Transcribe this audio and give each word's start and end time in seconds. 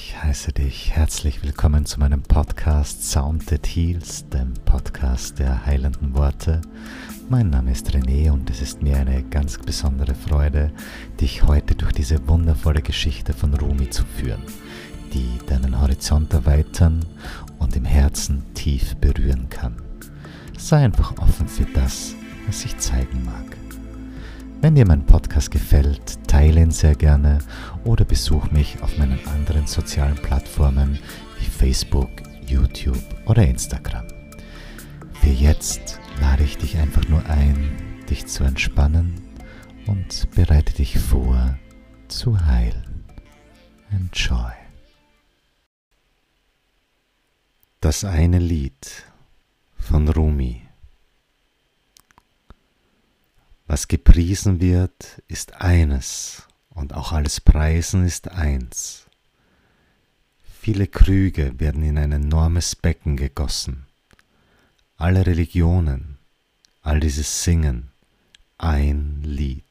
Ich 0.00 0.22
heiße 0.22 0.52
dich 0.52 0.92
herzlich 0.92 1.42
willkommen 1.42 1.84
zu 1.84 1.98
meinem 1.98 2.22
Podcast 2.22 3.10
Sound 3.10 3.48
That 3.48 3.66
Heals, 3.66 4.28
dem 4.28 4.54
Podcast 4.64 5.40
der 5.40 5.66
heilenden 5.66 6.14
Worte. 6.14 6.62
Mein 7.28 7.50
Name 7.50 7.72
ist 7.72 7.90
René 7.90 8.30
und 8.30 8.48
es 8.48 8.62
ist 8.62 8.80
mir 8.80 8.96
eine 8.96 9.24
ganz 9.24 9.58
besondere 9.58 10.14
Freude, 10.14 10.70
dich 11.20 11.42
heute 11.42 11.74
durch 11.74 11.90
diese 11.90 12.28
wundervolle 12.28 12.80
Geschichte 12.80 13.32
von 13.32 13.52
Rumi 13.54 13.90
zu 13.90 14.04
führen, 14.04 14.42
die 15.12 15.44
deinen 15.48 15.80
Horizont 15.80 16.32
erweitern 16.32 17.04
und 17.58 17.74
im 17.74 17.84
Herzen 17.84 18.54
tief 18.54 18.94
berühren 18.98 19.48
kann. 19.50 19.82
Sei 20.56 20.76
einfach 20.76 21.18
offen 21.18 21.48
für 21.48 21.66
das, 21.74 22.14
was 22.46 22.60
sich 22.60 22.78
zeigen 22.78 23.24
mag. 23.24 23.57
Wenn 24.60 24.74
dir 24.74 24.86
mein 24.88 25.06
Podcast 25.06 25.52
gefällt, 25.52 26.26
teile 26.26 26.60
ihn 26.60 26.72
sehr 26.72 26.96
gerne 26.96 27.38
oder 27.84 28.04
besuch 28.04 28.50
mich 28.50 28.82
auf 28.82 28.98
meinen 28.98 29.24
anderen 29.28 29.68
sozialen 29.68 30.16
Plattformen 30.16 30.98
wie 31.38 31.44
Facebook, 31.44 32.10
YouTube 32.44 32.98
oder 33.26 33.46
Instagram. 33.46 34.08
Für 35.12 35.30
jetzt 35.30 36.00
lade 36.20 36.42
ich 36.42 36.58
dich 36.58 36.76
einfach 36.76 37.06
nur 37.08 37.24
ein, 37.26 37.70
dich 38.10 38.26
zu 38.26 38.42
entspannen 38.42 39.14
und 39.86 40.28
bereite 40.34 40.74
dich 40.74 40.98
vor 40.98 41.56
zu 42.08 42.44
heilen. 42.44 43.04
Enjoy. 43.92 44.52
Das 47.80 48.04
eine 48.04 48.40
Lied 48.40 49.04
von 49.76 50.08
Rumi. 50.08 50.67
Was 53.78 53.86
gepriesen 53.86 54.60
wird, 54.60 55.22
ist 55.28 55.52
eines, 55.60 56.42
und 56.70 56.94
auch 56.94 57.12
alles 57.12 57.40
Preisen 57.40 58.04
ist 58.04 58.26
eins. 58.26 59.06
Viele 60.60 60.88
Krüge 60.88 61.60
werden 61.60 61.84
in 61.84 61.96
ein 61.96 62.10
enormes 62.10 62.74
Becken 62.74 63.16
gegossen. 63.16 63.86
Alle 64.96 65.24
Religionen, 65.24 66.18
all 66.82 66.98
dieses 66.98 67.44
Singen, 67.44 67.92
ein 68.58 69.22
Lied. 69.22 69.62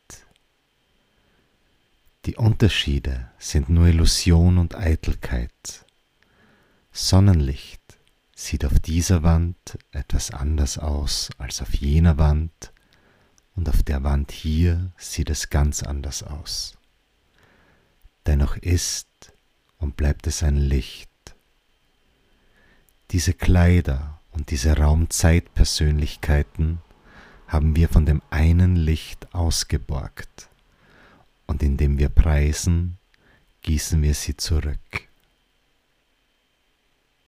Die 2.28 2.38
Unterschiede 2.38 3.30
sind 3.38 3.68
nur 3.68 3.88
Illusion 3.88 4.58
und 4.58 4.74
Eitelkeit. 4.76 5.84
Sonnenlicht 6.94 7.82
sieht 8.34 8.64
auf 8.64 8.80
dieser 8.80 9.24
Wand 9.24 9.78
etwas 9.92 10.32
anders 10.32 10.78
aus 10.78 11.30
als 11.38 11.62
auf 11.62 11.74
jener 11.74 12.18
Wand 12.18 12.72
und 13.58 13.68
auf 13.68 13.84
der 13.84 14.04
Wand 14.04 14.32
hier 14.32 14.92
sieht 14.98 15.30
es 15.30 15.50
ganz 15.50 15.84
anders 15.84 16.24
aus. 16.24 16.78
Dennoch 18.26 18.56
ist 18.56 19.34
und 19.80 19.98
bleibt 19.98 20.28
es 20.28 20.44
ein 20.44 20.56
Licht. 20.56 21.10
Diese 23.12 23.34
Kleider 23.34 24.22
und 24.32 24.52
diese 24.52 24.78
Raumzeitpersönlichkeiten 24.78 26.80
haben 27.48 27.76
wir 27.76 27.90
von 27.90 28.06
dem 28.06 28.22
einen 28.30 28.76
Licht 28.76 29.34
ausgeborgt, 29.34 30.50
und 31.48 31.64
indem 31.64 31.98
wir 31.98 32.10
preisen, 32.10 32.98
gießen 33.62 34.02
wir 34.02 34.14
sie 34.14 34.36
zurück. 34.36 35.07